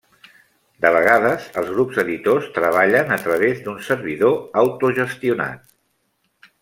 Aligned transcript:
De 0.85 0.91
vegades 0.95 1.43
els 1.61 1.67
grups 1.75 1.99
editors 2.03 2.47
treballen 2.55 3.13
a 3.17 3.19
través 3.27 3.61
d'un 3.67 3.77
servidor 3.89 4.35
autogestionat. 4.63 6.53